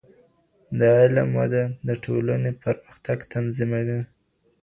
د 0.79 0.81
علم 0.99 1.29
وده 1.39 1.63
د 1.87 1.89
ټولني 2.03 2.51
پرمختګ 2.63 3.17
تضمینوي. 3.31 3.99